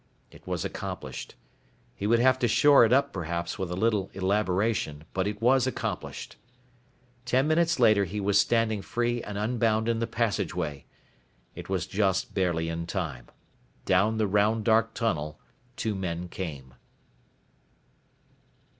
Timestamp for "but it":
5.13-5.39